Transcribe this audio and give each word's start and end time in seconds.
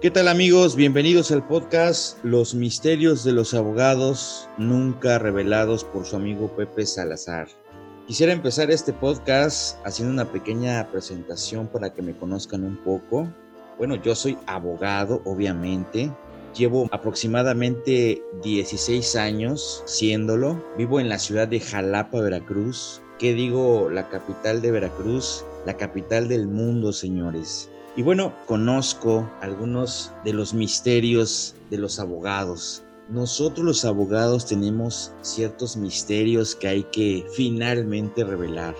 ¿Qué 0.00 0.10
tal 0.10 0.28
amigos? 0.28 0.76
Bienvenidos 0.76 1.30
al 1.30 1.46
podcast 1.46 2.16
Los 2.24 2.54
misterios 2.54 3.22
de 3.22 3.32
los 3.32 3.52
abogados 3.52 4.48
nunca 4.56 5.18
revelados 5.18 5.84
por 5.84 6.06
su 6.06 6.16
amigo 6.16 6.48
Pepe 6.56 6.86
Salazar. 6.86 7.48
Quisiera 8.06 8.32
empezar 8.32 8.70
este 8.70 8.94
podcast 8.94 9.76
haciendo 9.84 10.14
una 10.14 10.24
pequeña 10.32 10.88
presentación 10.90 11.66
para 11.68 11.92
que 11.92 12.00
me 12.00 12.16
conozcan 12.16 12.64
un 12.64 12.78
poco. 12.78 13.30
Bueno, 13.76 13.94
yo 13.94 14.14
soy 14.14 14.38
abogado, 14.46 15.20
obviamente. 15.26 16.10
Llevo 16.56 16.88
aproximadamente 16.90 18.22
16 18.42 19.16
años 19.16 19.82
siéndolo. 19.86 20.62
Vivo 20.76 20.98
en 20.98 21.08
la 21.08 21.18
ciudad 21.18 21.46
de 21.46 21.60
Jalapa, 21.60 22.20
Veracruz. 22.20 23.00
¿Qué 23.18 23.34
digo? 23.34 23.88
La 23.90 24.08
capital 24.08 24.60
de 24.60 24.72
Veracruz, 24.72 25.44
la 25.64 25.76
capital 25.76 26.26
del 26.26 26.48
mundo, 26.48 26.92
señores. 26.92 27.70
Y 27.96 28.02
bueno, 28.02 28.34
conozco 28.46 29.30
algunos 29.40 30.12
de 30.24 30.32
los 30.32 30.54
misterios 30.54 31.54
de 31.70 31.78
los 31.78 32.00
abogados. 32.00 32.82
Nosotros 33.08 33.66
los 33.66 33.84
abogados 33.84 34.46
tenemos 34.46 35.12
ciertos 35.22 35.76
misterios 35.76 36.54
que 36.54 36.68
hay 36.68 36.82
que 36.84 37.26
finalmente 37.34 38.24
revelar. 38.24 38.74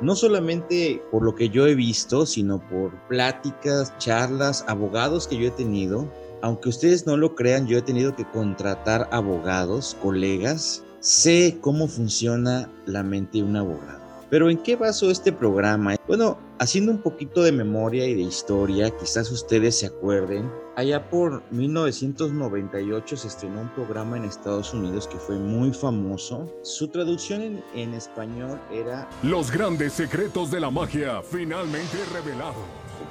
No 0.00 0.14
solamente 0.14 1.02
por 1.10 1.22
lo 1.22 1.34
que 1.34 1.48
yo 1.48 1.66
he 1.66 1.74
visto, 1.74 2.26
sino 2.26 2.60
por 2.68 2.92
pláticas, 3.08 3.96
charlas, 3.98 4.64
abogados 4.68 5.26
que 5.26 5.36
yo 5.36 5.48
he 5.48 5.52
tenido. 5.52 6.06
Aunque 6.42 6.68
ustedes 6.68 7.06
no 7.06 7.16
lo 7.16 7.36
crean, 7.36 7.68
yo 7.68 7.78
he 7.78 7.82
tenido 7.82 8.16
que 8.16 8.24
contratar 8.24 9.08
abogados, 9.12 9.96
colegas. 10.02 10.82
Sé 10.98 11.58
cómo 11.60 11.86
funciona 11.86 12.68
la 12.84 13.04
mente 13.04 13.38
de 13.38 13.44
un 13.44 13.56
abogado. 13.56 14.02
Pero 14.28 14.50
¿en 14.50 14.58
qué 14.58 14.74
basó 14.74 15.10
este 15.10 15.30
programa? 15.30 15.94
Bueno, 16.08 16.38
haciendo 16.58 16.90
un 16.90 16.98
poquito 16.98 17.42
de 17.42 17.52
memoria 17.52 18.06
y 18.06 18.14
de 18.14 18.22
historia, 18.22 18.90
quizás 18.90 19.30
ustedes 19.30 19.78
se 19.78 19.86
acuerden, 19.86 20.50
allá 20.74 21.08
por 21.10 21.42
1998 21.52 23.16
se 23.16 23.28
estrenó 23.28 23.60
un 23.60 23.68
programa 23.74 24.16
en 24.16 24.24
Estados 24.24 24.74
Unidos 24.74 25.06
que 25.06 25.18
fue 25.18 25.36
muy 25.36 25.72
famoso. 25.72 26.52
Su 26.62 26.88
traducción 26.88 27.42
en, 27.42 27.64
en 27.74 27.94
español 27.94 28.58
era 28.72 29.08
Los 29.22 29.50
grandes 29.50 29.92
secretos 29.92 30.50
de 30.50 30.60
la 30.60 30.70
magia 30.70 31.22
finalmente 31.22 31.98
revelados. 32.12 32.56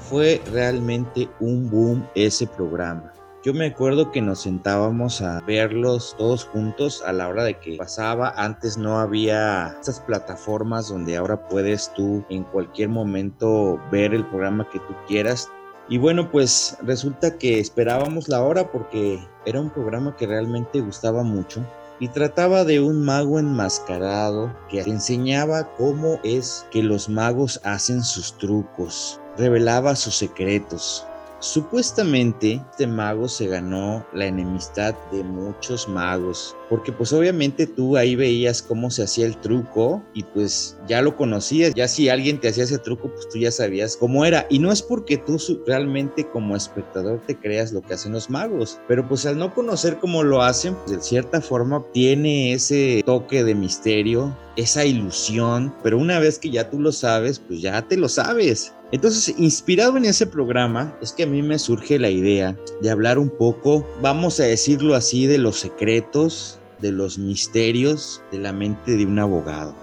Fue 0.10 0.42
realmente 0.52 1.30
un 1.40 1.70
boom 1.70 2.06
ese 2.16 2.48
programa. 2.48 3.14
Yo 3.44 3.56
me 3.56 3.66
acuerdo 3.66 4.12
que 4.12 4.22
nos 4.22 4.42
sentábamos 4.42 5.20
a 5.24 5.42
verlos 5.42 6.14
todos 6.16 6.46
juntos 6.46 7.02
a 7.04 7.12
la 7.12 7.28
hora 7.28 7.44
de 7.44 7.58
que 7.58 7.76
pasaba. 7.76 8.32
Antes 8.38 8.78
no 8.78 9.00
había 9.00 9.76
esas 9.82 10.00
plataformas 10.00 10.90
donde 10.90 11.18
ahora 11.18 11.48
puedes 11.48 11.92
tú 11.96 12.24
en 12.30 12.44
cualquier 12.44 12.90
momento 12.90 13.82
ver 13.92 14.14
el 14.14 14.24
programa 14.28 14.70
que 14.70 14.78
tú 14.82 14.94
quieras. 15.08 15.50
Y 15.90 15.98
bueno, 15.98 16.30
pues 16.30 16.78
resulta 16.84 17.40
que 17.40 17.60
esperábamos 17.60 18.30
la 18.30 18.44
hora 18.44 18.72
porque 18.72 19.20
era 19.48 19.60
un 19.60 19.72
programa 19.72 20.16
que 20.16 20.28
realmente 20.28 20.80
gustaba 20.80 21.24
mucho 21.24 21.66
y 22.00 22.10
trataba 22.10 22.64
de 22.64 22.80
un 22.80 23.04
mago 23.04 23.40
enmascarado 23.40 24.56
que 24.70 24.82
enseñaba 24.82 25.74
cómo 25.78 26.20
es 26.24 26.68
que 26.70 26.84
los 26.84 27.10
magos 27.10 27.60
hacen 27.64 28.04
sus 28.04 28.38
trucos, 28.38 29.20
revelaba 29.36 29.96
sus 29.96 30.16
secretos. 30.16 31.08
Supuestamente 31.42 32.64
este 32.70 32.86
mago 32.86 33.28
se 33.28 33.48
ganó 33.48 34.06
la 34.14 34.28
enemistad 34.28 34.94
de 35.12 35.24
muchos 35.24 35.90
magos, 35.90 36.56
porque 36.70 36.92
pues 36.92 37.12
obviamente 37.14 37.66
tú 37.66 37.98
ahí 37.98 38.16
veías 38.16 38.62
cómo 38.62 38.92
se 38.92 39.02
hacía 39.02 39.26
el 39.26 39.36
truco 39.38 40.04
y 40.14 40.22
pues 40.22 40.78
ya 40.88 41.02
lo 41.02 41.18
conocías, 41.18 41.74
ya 41.74 41.88
si 41.88 42.10
alguien 42.10 42.40
te 42.40 42.50
hacía 42.50 42.66
ese 42.66 42.78
truco 42.78 43.12
pues 43.12 43.28
tú 43.28 43.40
ya 43.40 43.50
sabías 43.52 43.98
cómo 43.98 44.24
era 44.24 44.46
y 44.52 44.60
no 44.60 44.72
es 44.72 44.84
porque 44.84 45.18
tú 45.18 45.40
realmente 45.66 46.30
como 46.30 46.56
espectador 46.56 47.20
te 47.26 47.36
creas 47.36 47.74
lo 47.74 47.82
que 47.82 47.96
hacen 47.96 48.12
los 48.12 48.30
magos, 48.30 48.80
pero 48.88 49.08
pues 49.08 49.26
al 49.26 49.40
no 49.40 49.52
conocer 49.52 49.98
cómo 49.98 50.22
lo 50.22 50.44
hacen, 50.44 50.76
pues 50.76 50.98
de 50.98 51.02
cierta 51.02 51.42
forma 51.42 51.84
tiene 51.92 52.54
ese 52.54 53.02
toque 53.04 53.44
de 53.44 53.56
misterio, 53.56 54.38
esa 54.58 54.86
ilusión, 54.86 55.74
pero 55.82 55.98
una 55.98 56.20
vez 56.20 56.38
que 56.38 56.52
ya 56.52 56.70
tú 56.70 56.80
lo 56.80 56.92
sabes, 56.92 57.40
pues 57.40 57.62
ya 57.62 57.82
te 57.82 57.98
lo 57.98 58.08
sabes. 58.10 58.74
Entonces, 58.92 59.34
inspirado 59.38 59.96
en 59.98 60.06
ese 60.06 60.28
programa, 60.28 60.98
es 61.02 61.14
que 61.14 61.24
a 61.24 61.28
mí 61.28 61.42
me 61.42 61.60
surge 61.60 61.98
la 61.98 62.10
idea 62.10 62.58
de 62.82 62.90
hablar 62.90 63.20
un 63.20 63.30
poco, 63.30 63.88
vamos 64.02 64.40
a 64.40 64.44
decirlo 64.44 64.96
así, 64.96 65.28
de 65.28 65.38
los 65.38 65.60
secretos, 65.60 66.60
de 66.80 66.92
los 66.92 67.18
misterios 67.18 68.22
de 68.32 68.40
la 68.40 68.52
mente 68.52 68.98
de 68.98 69.06
un 69.06 69.20
abogado. 69.20 69.76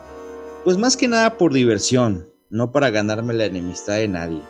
Pues 0.65 0.77
más 0.77 0.97
que 0.97 1.09
nada 1.09 1.39
por 1.39 1.53
diversión, 1.53 2.29
no 2.51 2.73
para 2.73 2.91
ganarme 2.91 3.33
la 3.33 3.47
enemistad 3.47 3.95
de 3.95 4.09
nadie. 4.09 4.43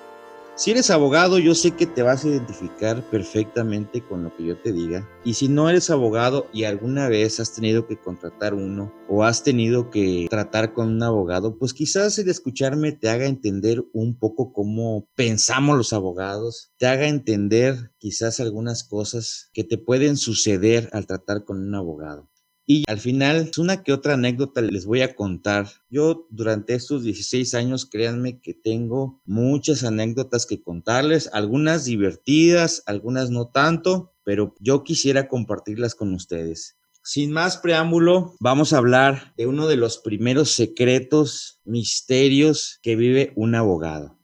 Si 0.58 0.72
eres 0.72 0.90
abogado, 0.90 1.38
yo 1.38 1.54
sé 1.54 1.70
que 1.70 1.86
te 1.86 2.02
vas 2.02 2.24
a 2.24 2.28
identificar 2.30 3.08
perfectamente 3.10 4.04
con 4.04 4.24
lo 4.24 4.36
que 4.36 4.44
yo 4.44 4.56
te 4.60 4.72
diga. 4.72 5.08
Y 5.24 5.34
si 5.34 5.46
no 5.46 5.70
eres 5.70 5.88
abogado 5.88 6.48
y 6.52 6.64
alguna 6.64 7.08
vez 7.08 7.38
has 7.38 7.54
tenido 7.54 7.86
que 7.86 7.96
contratar 7.96 8.54
uno 8.54 8.92
o 9.08 9.22
has 9.22 9.44
tenido 9.44 9.88
que 9.88 10.26
tratar 10.28 10.72
con 10.72 10.88
un 10.88 11.02
abogado, 11.04 11.56
pues 11.58 11.74
quizás 11.74 12.18
el 12.18 12.28
escucharme 12.28 12.90
te 12.90 13.08
haga 13.08 13.26
entender 13.26 13.84
un 13.92 14.18
poco 14.18 14.52
cómo 14.52 15.06
pensamos 15.14 15.76
los 15.76 15.92
abogados, 15.92 16.72
te 16.76 16.88
haga 16.88 17.06
entender 17.06 17.92
quizás 17.98 18.40
algunas 18.40 18.82
cosas 18.82 19.50
que 19.52 19.62
te 19.62 19.78
pueden 19.78 20.16
suceder 20.16 20.90
al 20.92 21.06
tratar 21.06 21.44
con 21.44 21.60
un 21.60 21.72
abogado. 21.76 22.28
Y 22.70 22.84
al 22.86 22.98
final, 22.98 23.50
una 23.56 23.82
que 23.82 23.94
otra 23.94 24.12
anécdota 24.12 24.60
les 24.60 24.84
voy 24.84 25.00
a 25.00 25.16
contar. 25.16 25.68
Yo 25.88 26.26
durante 26.28 26.74
estos 26.74 27.02
16 27.02 27.54
años, 27.54 27.86
créanme 27.86 28.42
que 28.42 28.52
tengo 28.52 29.22
muchas 29.24 29.84
anécdotas 29.84 30.44
que 30.44 30.60
contarles, 30.60 31.30
algunas 31.32 31.86
divertidas, 31.86 32.82
algunas 32.84 33.30
no 33.30 33.48
tanto, 33.48 34.12
pero 34.22 34.54
yo 34.60 34.84
quisiera 34.84 35.28
compartirlas 35.28 35.94
con 35.94 36.12
ustedes. 36.12 36.76
Sin 37.02 37.32
más 37.32 37.56
preámbulo, 37.56 38.34
vamos 38.38 38.74
a 38.74 38.78
hablar 38.78 39.32
de 39.38 39.46
uno 39.46 39.66
de 39.66 39.78
los 39.78 39.96
primeros 39.96 40.50
secretos, 40.50 41.62
misterios 41.64 42.80
que 42.82 42.96
vive 42.96 43.32
un 43.34 43.54
abogado. 43.54 44.17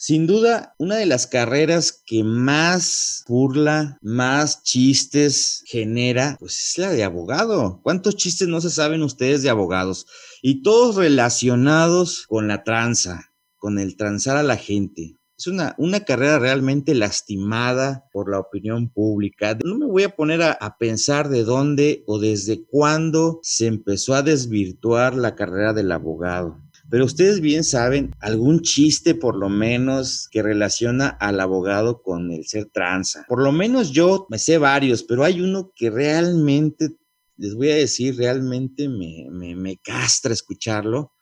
Sin 0.00 0.28
duda, 0.28 0.76
una 0.78 0.94
de 0.94 1.06
las 1.06 1.26
carreras 1.26 2.04
que 2.06 2.22
más 2.22 3.24
burla, 3.26 3.98
más 4.00 4.62
chistes 4.62 5.64
genera, 5.66 6.36
pues 6.38 6.70
es 6.70 6.78
la 6.78 6.92
de 6.92 7.02
abogado. 7.02 7.80
¿Cuántos 7.82 8.14
chistes 8.14 8.46
no 8.46 8.60
se 8.60 8.70
saben 8.70 9.02
ustedes 9.02 9.42
de 9.42 9.50
abogados? 9.50 10.06
Y 10.40 10.62
todos 10.62 10.94
relacionados 10.94 12.26
con 12.28 12.46
la 12.46 12.62
tranza, 12.62 13.32
con 13.56 13.80
el 13.80 13.96
transar 13.96 14.36
a 14.36 14.44
la 14.44 14.56
gente. 14.56 15.16
Es 15.36 15.48
una, 15.48 15.74
una 15.78 16.04
carrera 16.04 16.38
realmente 16.38 16.94
lastimada 16.94 18.04
por 18.12 18.30
la 18.30 18.38
opinión 18.38 18.92
pública. 18.92 19.58
No 19.64 19.78
me 19.78 19.86
voy 19.86 20.04
a 20.04 20.14
poner 20.14 20.42
a, 20.42 20.52
a 20.52 20.78
pensar 20.78 21.28
de 21.28 21.42
dónde 21.42 22.04
o 22.06 22.20
desde 22.20 22.64
cuándo 22.64 23.40
se 23.42 23.66
empezó 23.66 24.14
a 24.14 24.22
desvirtuar 24.22 25.16
la 25.16 25.34
carrera 25.34 25.72
del 25.72 25.90
abogado 25.90 26.67
pero 26.90 27.04
ustedes 27.04 27.40
bien 27.40 27.64
saben 27.64 28.14
algún 28.20 28.62
chiste 28.62 29.14
por 29.14 29.36
lo 29.36 29.48
menos 29.48 30.28
que 30.30 30.42
relaciona 30.42 31.08
al 31.08 31.38
abogado 31.40 32.02
con 32.02 32.30
el 32.30 32.46
ser 32.46 32.66
tranza. 32.66 33.26
Por 33.28 33.42
lo 33.42 33.52
menos 33.52 33.90
yo 33.90 34.26
me 34.30 34.38
sé 34.38 34.56
varios, 34.56 35.02
pero 35.02 35.24
hay 35.24 35.40
uno 35.42 35.72
que 35.74 35.90
realmente, 35.90 36.96
les 37.36 37.54
voy 37.54 37.70
a 37.70 37.74
decir, 37.74 38.16
realmente 38.16 38.88
me, 38.88 39.26
me, 39.30 39.54
me 39.54 39.76
castra 39.76 40.32
escucharlo 40.32 41.12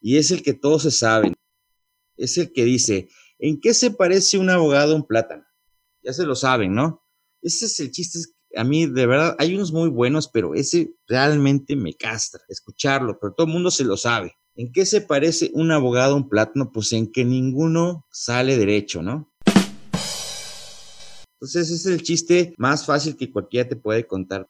y 0.00 0.18
es 0.18 0.30
el 0.30 0.42
que 0.42 0.52
todos 0.52 0.82
se 0.82 0.90
saben. 0.90 1.32
Es 2.16 2.36
el 2.36 2.52
que 2.52 2.64
dice, 2.64 3.08
¿en 3.38 3.60
qué 3.60 3.72
se 3.72 3.90
parece 3.90 4.36
un 4.36 4.50
abogado 4.50 4.92
a 4.92 4.96
un 4.96 5.06
plátano? 5.06 5.44
Ya 6.02 6.12
se 6.12 6.26
lo 6.26 6.34
saben, 6.34 6.74
¿no? 6.74 7.02
Ese 7.40 7.64
es 7.64 7.80
el 7.80 7.90
chiste. 7.90 8.18
A 8.56 8.62
mí, 8.62 8.86
de 8.86 9.06
verdad, 9.06 9.34
hay 9.38 9.54
unos 9.54 9.72
muy 9.72 9.88
buenos, 9.88 10.28
pero 10.28 10.54
ese 10.54 10.94
realmente 11.08 11.74
me 11.76 11.94
castra 11.94 12.42
escucharlo, 12.48 13.18
pero 13.18 13.32
todo 13.32 13.46
el 13.46 13.52
mundo 13.54 13.70
se 13.70 13.84
lo 13.84 13.96
sabe. 13.96 14.36
¿En 14.56 14.70
qué 14.70 14.86
se 14.86 15.00
parece 15.00 15.50
un 15.52 15.72
abogado 15.72 16.14
a 16.14 16.16
un 16.16 16.28
plátano? 16.28 16.70
Pues 16.72 16.92
en 16.92 17.10
que 17.10 17.24
ninguno 17.24 18.06
sale 18.12 18.56
derecho, 18.56 19.02
¿no? 19.02 19.32
Entonces 21.40 21.70
es 21.72 21.86
el 21.86 22.02
chiste 22.02 22.54
más 22.56 22.86
fácil 22.86 23.16
que 23.16 23.32
cualquiera 23.32 23.68
te 23.68 23.74
puede 23.74 24.06
contar. 24.06 24.48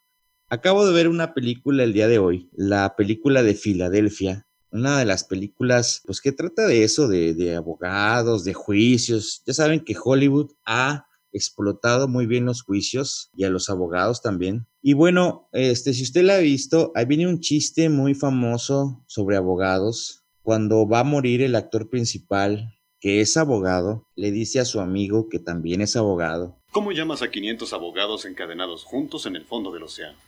Acabo 0.48 0.86
de 0.86 0.92
ver 0.92 1.08
una 1.08 1.32
película 1.32 1.84
el 1.84 1.94
día 1.94 2.06
de 2.06 2.18
hoy, 2.18 2.50
la 2.52 2.94
película 2.96 3.42
de 3.42 3.54
Filadelfia, 3.54 4.46
una 4.70 4.98
de 4.98 5.06
las 5.06 5.24
películas 5.24 6.02
pues 6.04 6.20
que 6.20 6.32
trata 6.32 6.66
de 6.66 6.84
eso, 6.84 7.08
de, 7.08 7.32
de 7.32 7.56
abogados, 7.56 8.44
de 8.44 8.52
juicios. 8.52 9.42
Ya 9.46 9.54
saben 9.54 9.80
que 9.80 9.96
Hollywood 10.00 10.52
ha 10.66 11.06
explotado 11.34 12.08
muy 12.08 12.26
bien 12.26 12.46
los 12.46 12.62
juicios 12.62 13.30
y 13.36 13.44
a 13.44 13.50
los 13.50 13.68
abogados 13.68 14.22
también. 14.22 14.66
Y 14.80 14.94
bueno, 14.94 15.48
este, 15.52 15.92
si 15.92 16.02
usted 16.02 16.22
la 16.22 16.36
ha 16.36 16.38
visto, 16.38 16.92
ahí 16.94 17.04
viene 17.04 17.28
un 17.28 17.40
chiste 17.40 17.90
muy 17.90 18.14
famoso 18.14 19.04
sobre 19.06 19.36
abogados. 19.36 20.24
Cuando 20.42 20.88
va 20.88 21.00
a 21.00 21.04
morir 21.04 21.42
el 21.42 21.54
actor 21.54 21.90
principal, 21.90 22.74
que 23.00 23.20
es 23.20 23.36
abogado, 23.36 24.08
le 24.14 24.30
dice 24.30 24.60
a 24.60 24.64
su 24.64 24.80
amigo 24.80 25.28
que 25.28 25.38
también 25.38 25.82
es 25.82 25.96
abogado. 25.96 26.58
¿Cómo 26.70 26.92
llamas 26.92 27.20
a 27.20 27.30
500 27.30 27.72
abogados 27.74 28.24
encadenados 28.24 28.84
juntos 28.84 29.26
en 29.26 29.36
el 29.36 29.44
fondo 29.44 29.70
del 29.70 29.82
océano? 29.82 30.18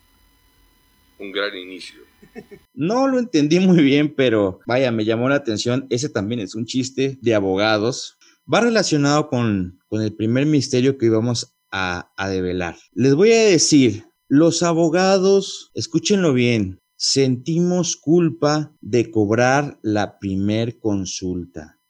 un 1.18 1.32
gran 1.32 1.56
inicio. 1.56 2.00
No 2.74 3.08
lo 3.08 3.18
entendí 3.18 3.58
muy 3.58 3.82
bien, 3.82 4.14
pero 4.14 4.60
vaya, 4.66 4.92
me 4.92 5.06
llamó 5.06 5.30
la 5.30 5.36
atención. 5.36 5.86
Ese 5.88 6.10
también 6.10 6.40
es 6.40 6.54
un 6.54 6.66
chiste 6.66 7.16
de 7.22 7.34
abogados. 7.34 8.18
Va 8.52 8.60
relacionado 8.60 9.28
con, 9.28 9.80
con 9.88 10.02
el 10.02 10.14
primer 10.14 10.46
misterio 10.46 10.98
que 10.98 11.06
íbamos 11.06 11.56
a, 11.72 12.12
a 12.16 12.28
develar. 12.28 12.76
Les 12.92 13.16
voy 13.16 13.32
a 13.32 13.42
decir, 13.42 14.04
los 14.28 14.62
abogados, 14.62 15.72
escúchenlo 15.74 16.32
bien, 16.32 16.78
sentimos 16.96 17.96
culpa 17.96 18.72
de 18.80 19.10
cobrar 19.10 19.80
la 19.82 20.20
primer 20.20 20.78
consulta. 20.78 21.80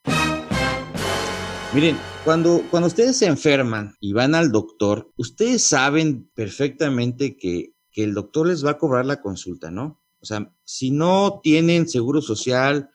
Miren, 1.75 1.99
cuando, 2.25 2.62
cuando 2.70 2.87
ustedes 2.87 3.19
se 3.19 3.26
enferman 3.26 3.94
y 4.00 4.14
van 4.14 4.35
al 4.35 4.50
doctor, 4.50 5.12
ustedes 5.19 5.62
saben 5.62 6.31
perfectamente 6.35 7.37
que, 7.37 7.75
que 7.93 8.02
el 8.02 8.14
doctor 8.14 8.47
les 8.47 8.64
va 8.64 8.70
a 8.70 8.79
cobrar 8.79 9.05
la 9.05 9.20
consulta, 9.20 9.70
¿no? 9.70 10.02
O 10.20 10.25
sea, 10.25 10.50
si 10.64 10.91
no 10.91 11.41
tienen 11.43 11.87
seguro 11.87 12.23
social, 12.23 12.88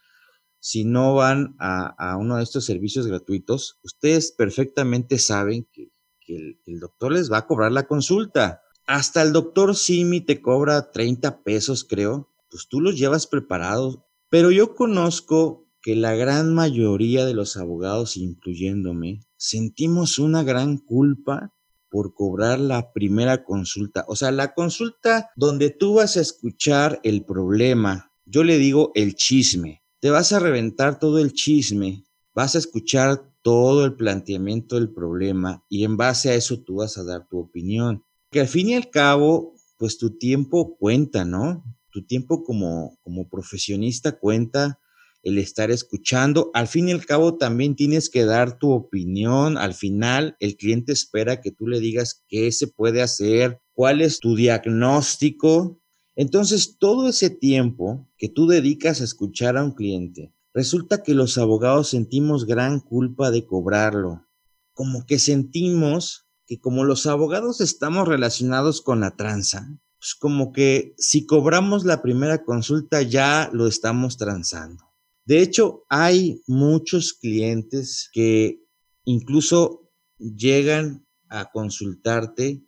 si 0.61 0.85
no 0.85 1.15
van 1.15 1.55
a, 1.59 2.15
uno 2.17 2.37
de 2.37 2.43
estos 2.43 2.65
servicios 2.65 3.07
gratuitos, 3.07 3.79
ustedes 3.83 4.31
perfectamente 4.31 5.17
saben 5.17 5.67
que, 5.73 5.91
el, 6.27 6.61
el, 6.65 6.79
doctor 6.79 7.11
les 7.11 7.29
va 7.29 7.39
a 7.39 7.47
cobrar 7.47 7.73
la 7.73 7.87
consulta. 7.87 8.61
Hasta 8.87 9.21
el 9.21 9.33
doctor 9.33 9.75
Simi 9.75 10.21
te 10.21 10.41
cobra 10.41 10.91
30 10.91 11.43
pesos, 11.43 11.83
creo. 11.83 12.29
Pues 12.49 12.67
tú 12.69 12.79
los 12.79 12.97
llevas 12.97 13.27
preparados. 13.27 13.99
Pero 14.29 14.49
yo 14.49 14.75
conozco 14.75 15.67
que 15.81 15.95
la 15.95 16.15
gran 16.15 16.53
mayoría 16.53 17.25
de 17.25 17.33
los 17.33 17.57
abogados, 17.57 18.15
incluyéndome, 18.15 19.25
sentimos 19.35 20.19
una 20.19 20.43
gran 20.43 20.77
culpa 20.77 21.53
por 21.89 22.13
cobrar 22.13 22.59
la 22.59 22.93
primera 22.93 23.43
consulta. 23.43 24.05
O 24.07 24.15
sea, 24.15 24.31
la 24.31 24.53
consulta 24.53 25.31
donde 25.35 25.71
tú 25.71 25.95
vas 25.95 26.15
a 26.15 26.21
escuchar 26.21 27.01
el 27.03 27.25
problema, 27.25 28.13
yo 28.25 28.43
le 28.43 28.57
digo 28.57 28.91
el 28.95 29.15
chisme. 29.15 29.80
Te 30.01 30.09
vas 30.09 30.33
a 30.33 30.39
reventar 30.39 30.97
todo 30.97 31.19
el 31.19 31.31
chisme, 31.31 32.03
vas 32.33 32.55
a 32.55 32.57
escuchar 32.57 33.31
todo 33.43 33.85
el 33.85 33.93
planteamiento 33.93 34.75
del 34.75 34.91
problema 34.91 35.63
y 35.69 35.83
en 35.83 35.95
base 35.95 36.31
a 36.31 36.33
eso 36.33 36.59
tú 36.63 36.77
vas 36.77 36.97
a 36.97 37.03
dar 37.03 37.27
tu 37.29 37.37
opinión. 37.37 38.03
Que 38.31 38.39
al 38.39 38.47
fin 38.47 38.69
y 38.69 38.73
al 38.73 38.89
cabo, 38.89 39.53
pues 39.77 39.99
tu 39.99 40.17
tiempo 40.17 40.75
cuenta, 40.77 41.23
¿no? 41.23 41.63
Tu 41.91 42.03
tiempo 42.03 42.43
como, 42.43 42.97
como 43.03 43.29
profesionista 43.29 44.17
cuenta 44.17 44.79
el 45.21 45.37
estar 45.37 45.69
escuchando. 45.69 46.49
Al 46.55 46.67
fin 46.67 46.89
y 46.89 46.93
al 46.93 47.05
cabo 47.05 47.37
también 47.37 47.75
tienes 47.75 48.09
que 48.09 48.25
dar 48.25 48.57
tu 48.57 48.71
opinión. 48.71 49.59
Al 49.59 49.75
final 49.75 50.35
el 50.39 50.57
cliente 50.57 50.93
espera 50.93 51.41
que 51.41 51.51
tú 51.51 51.67
le 51.67 51.79
digas 51.79 52.23
qué 52.27 52.51
se 52.51 52.65
puede 52.67 53.03
hacer, 53.03 53.59
cuál 53.73 54.01
es 54.01 54.19
tu 54.19 54.35
diagnóstico. 54.35 55.80
Entonces, 56.15 56.77
todo 56.77 57.07
ese 57.07 57.29
tiempo 57.29 58.07
que 58.17 58.29
tú 58.29 58.47
dedicas 58.47 59.01
a 59.01 59.05
escuchar 59.05 59.57
a 59.57 59.63
un 59.63 59.71
cliente, 59.71 60.33
resulta 60.53 61.03
que 61.03 61.13
los 61.13 61.37
abogados 61.37 61.89
sentimos 61.89 62.45
gran 62.45 62.79
culpa 62.79 63.31
de 63.31 63.45
cobrarlo. 63.45 64.27
Como 64.73 65.05
que 65.05 65.19
sentimos 65.19 66.27
que 66.45 66.59
como 66.59 66.83
los 66.83 67.05
abogados 67.05 67.61
estamos 67.61 68.07
relacionados 68.07 68.81
con 68.81 68.99
la 68.99 69.15
tranza, 69.15 69.79
pues 69.97 70.15
como 70.15 70.51
que 70.51 70.95
si 70.97 71.25
cobramos 71.25 71.85
la 71.85 72.01
primera 72.01 72.43
consulta 72.43 73.01
ya 73.01 73.49
lo 73.53 73.67
estamos 73.67 74.17
transando. 74.17 74.83
De 75.25 75.41
hecho, 75.41 75.85
hay 75.89 76.41
muchos 76.47 77.13
clientes 77.13 78.09
que 78.11 78.65
incluso 79.05 79.91
llegan 80.17 81.05
a 81.29 81.51
consultarte 81.51 82.65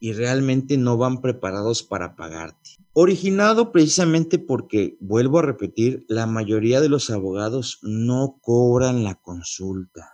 y 0.00 0.14
realmente 0.14 0.78
no 0.78 0.96
van 0.96 1.20
preparados 1.20 1.82
para 1.82 2.16
pagarte. 2.16 2.70
Originado 2.94 3.70
precisamente 3.70 4.38
porque, 4.38 4.96
vuelvo 4.98 5.38
a 5.38 5.42
repetir, 5.42 6.06
la 6.08 6.26
mayoría 6.26 6.80
de 6.80 6.88
los 6.88 7.10
abogados 7.10 7.78
no 7.82 8.38
cobran 8.40 9.04
la 9.04 9.14
consulta. 9.20 10.08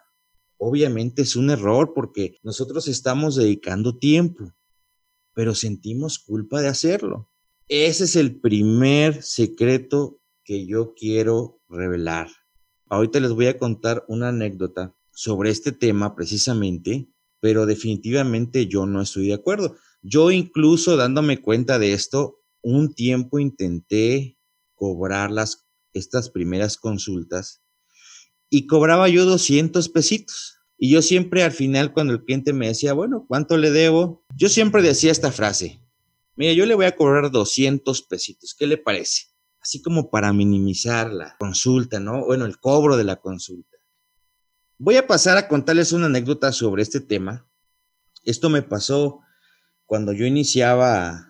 Obviamente 0.59 1.23
es 1.23 1.37
un 1.37 1.51
error 1.51 1.93
porque 1.95 2.39
nosotros 2.43 2.89
estamos 2.89 3.37
dedicando 3.37 3.97
tiempo, 3.97 4.53
pero 5.33 5.55
sentimos 5.55 6.19
culpa 6.19 6.61
de 6.61 6.69
hacerlo. 6.69 7.31
Ese 7.69 8.05
es 8.05 8.17
el 8.17 8.41
primer 8.41 9.23
secreto 9.23 10.21
que 10.45 10.67
yo 10.67 10.95
quiero 10.95 11.61
revelar. 11.69 12.29
Ahorita 12.89 13.21
les 13.21 13.33
voy 13.33 13.47
a 13.47 13.59
contar 13.59 14.05
una 14.09 14.29
anécdota 14.29 14.95
sobre 15.11 15.51
este 15.51 15.73
tema 15.73 16.15
precisamente, 16.15 17.09
pero 17.47 17.65
definitivamente 17.65 18.67
yo 18.67 18.87
no 18.87 19.01
estoy 19.01 19.29
de 19.29 19.35
acuerdo. 19.35 19.77
Yo 20.03 20.33
incluso 20.33 20.97
dándome 20.97 21.41
cuenta 21.41 21.79
de 21.79 21.93
esto, 21.93 22.43
un 22.61 22.93
tiempo 22.93 23.39
intenté 23.39 24.37
cobrar 24.75 25.31
las, 25.31 25.69
estas 25.93 26.29
primeras 26.29 26.77
consultas 26.77 27.63
y 28.51 28.67
cobraba 28.67 29.09
yo 29.09 29.25
200 29.27 29.89
pesitos. 29.91 30.59
Y 30.77 30.91
yo 30.91 31.03
siempre 31.03 31.45
al 31.45 31.53
final 31.53 31.93
cuando 31.93 32.15
el 32.15 32.25
cliente 32.25 32.53
me 32.53 32.67
decía, 32.67 32.95
bueno, 32.95 33.27
¿cuánto 33.29 33.59
le 33.59 33.71
debo? 33.71 34.25
Yo 34.37 34.49
siempre 34.49 34.83
decía 34.83 35.13
esta 35.13 35.31
frase, 35.31 35.81
mira, 36.35 36.53
yo 36.53 36.67
le 36.67 36.75
voy 36.75 36.87
a 36.87 36.97
cobrar 36.97 37.31
200 37.31 38.03
pesitos, 38.03 38.57
¿qué 38.59 38.67
le 38.67 38.77
parece? 38.77 39.27
así 39.63 39.83
como 39.83 40.11
para 40.11 40.33
minimizar 40.33 41.13
la 41.13 41.37
consulta, 41.39 42.01
¿no? 42.01 42.25
Bueno, 42.25 42.45
el 42.45 42.59
cobro 42.59 42.97
de 42.97 43.05
la 43.05 43.17
consulta. 43.17 43.76
Voy 44.79 44.97
a 44.97 45.07
pasar 45.07 45.39
a 45.39 45.49
contarles 45.49 45.93
una 45.93 46.07
anécdota 46.07 46.53
sobre 46.53 46.83
este 46.83 47.01
tema. 47.01 47.47
Esto 48.25 48.51
me 48.51 48.63
pasó 48.63 49.21
cuando 49.87 50.13
yo 50.13 50.27
iniciaba 50.27 51.29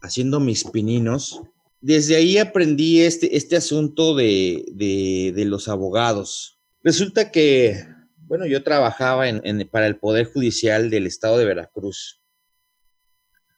haciendo 0.00 0.40
mis 0.40 0.64
pininos. 0.64 1.42
Desde 1.80 2.16
ahí 2.16 2.38
aprendí 2.38 3.02
este, 3.02 3.36
este 3.36 3.56
asunto 3.56 4.14
de, 4.14 4.64
de, 4.72 5.44
los 5.44 5.68
abogados. 5.68 6.58
Resulta 6.82 7.30
que, 7.30 7.86
bueno, 8.16 8.46
yo 8.46 8.62
trabajaba 8.62 9.28
en, 9.28 9.68
para 9.68 9.86
el 9.86 9.98
Poder 9.98 10.32
Judicial 10.32 10.90
del 10.90 11.06
Estado 11.06 11.38
de 11.38 11.44
Veracruz, 11.44 12.22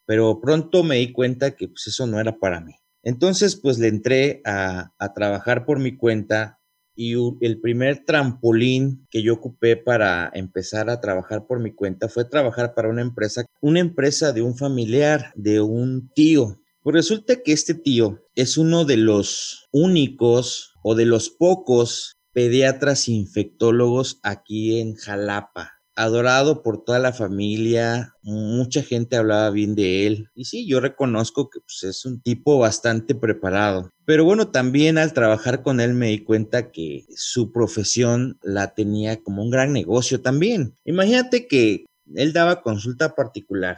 pero 0.05 0.41
pronto 0.41 0.83
me 0.83 0.97
di 0.97 1.13
cuenta 1.13 1.55
que 1.55 1.67
pues, 1.67 1.87
eso 1.87 2.05
no 2.07 2.19
era 2.19 2.37
para 2.37 2.59
mí. 2.59 2.73
Entonces, 3.03 3.55
pues 3.55 3.79
le 3.79 3.87
entré 3.87 4.41
a, 4.45 4.91
trabajar 5.15 5.65
por 5.65 5.79
mi 5.79 5.95
cuenta 5.95 6.59
y 7.01 7.15
el 7.43 7.59
primer 7.59 8.05
trampolín 8.05 9.07
que 9.09 9.23
yo 9.23 9.33
ocupé 9.33 9.75
para 9.75 10.29
empezar 10.35 10.87
a 10.91 11.01
trabajar 11.01 11.47
por 11.47 11.59
mi 11.59 11.73
cuenta 11.73 12.07
fue 12.09 12.25
trabajar 12.25 12.75
para 12.75 12.89
una 12.89 13.01
empresa, 13.01 13.43
una 13.59 13.79
empresa 13.79 14.31
de 14.33 14.43
un 14.43 14.55
familiar, 14.55 15.33
de 15.35 15.61
un 15.61 16.11
tío. 16.13 16.61
Pues 16.83 16.93
resulta 16.93 17.41
que 17.41 17.53
este 17.53 17.73
tío 17.73 18.23
es 18.35 18.55
uno 18.55 18.85
de 18.85 18.97
los 18.97 19.67
únicos 19.71 20.75
o 20.83 20.93
de 20.93 21.05
los 21.05 21.31
pocos 21.31 22.17
pediatras 22.33 23.09
infectólogos 23.09 24.19
aquí 24.21 24.79
en 24.79 24.93
Jalapa 24.93 25.80
adorado 26.01 26.63
por 26.63 26.83
toda 26.83 26.99
la 26.99 27.13
familia, 27.13 28.15
mucha 28.23 28.83
gente 28.83 29.15
hablaba 29.15 29.49
bien 29.49 29.75
de 29.75 30.07
él. 30.07 30.29
Y 30.35 30.45
sí, 30.45 30.67
yo 30.67 30.79
reconozco 30.79 31.49
que 31.49 31.59
pues, 31.59 31.83
es 31.83 32.05
un 32.05 32.21
tipo 32.21 32.57
bastante 32.59 33.15
preparado. 33.15 33.91
Pero 34.05 34.25
bueno, 34.25 34.49
también 34.49 34.97
al 34.97 35.13
trabajar 35.13 35.63
con 35.63 35.79
él 35.79 35.93
me 35.93 36.07
di 36.07 36.19
cuenta 36.23 36.71
que 36.71 37.05
su 37.15 37.51
profesión 37.51 38.39
la 38.41 38.73
tenía 38.73 39.21
como 39.21 39.43
un 39.43 39.51
gran 39.51 39.73
negocio 39.73 40.21
también. 40.21 40.75
Imagínate 40.85 41.47
que 41.47 41.85
él 42.15 42.33
daba 42.33 42.61
consulta 42.61 43.15
particular 43.15 43.77